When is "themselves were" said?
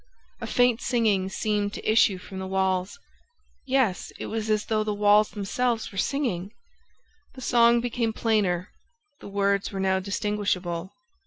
5.29-5.97